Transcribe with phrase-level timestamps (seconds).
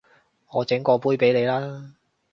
[0.49, 1.93] 我整過杯畀你啦